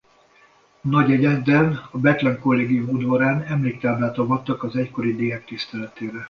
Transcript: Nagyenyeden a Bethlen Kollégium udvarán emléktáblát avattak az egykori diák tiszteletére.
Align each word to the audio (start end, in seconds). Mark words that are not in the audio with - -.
Nagyenyeden 0.81 1.81
a 1.91 1.97
Bethlen 1.99 2.39
Kollégium 2.39 2.89
udvarán 2.89 3.41
emléktáblát 3.41 4.17
avattak 4.17 4.63
az 4.63 4.75
egykori 4.75 5.15
diák 5.15 5.45
tiszteletére. 5.45 6.19